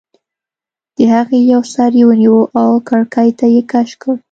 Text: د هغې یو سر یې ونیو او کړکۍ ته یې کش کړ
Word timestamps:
د 0.95 0.97
هغې 1.13 1.39
یو 1.53 1.61
سر 1.73 1.91
یې 1.99 2.03
ونیو 2.07 2.37
او 2.61 2.69
کړکۍ 2.87 3.29
ته 3.39 3.45
یې 3.53 3.61
کش 3.71 3.89
کړ 4.01 4.15